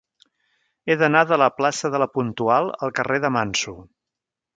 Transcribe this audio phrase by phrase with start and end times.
[0.87, 3.75] He d'anar de la plaça de La Puntual al carrer de Manso.